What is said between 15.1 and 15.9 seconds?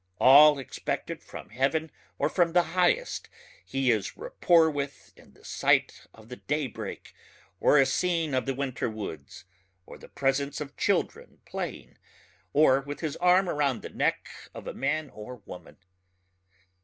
or woman.